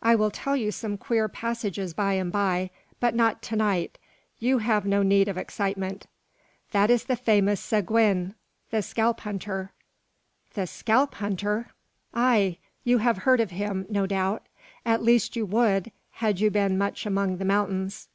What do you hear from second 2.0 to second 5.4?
and by, but not to night. You have no need of